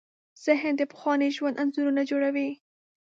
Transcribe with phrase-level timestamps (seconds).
[0.45, 2.49] ذهن د پخواني ژوند انځورونه جوړوي.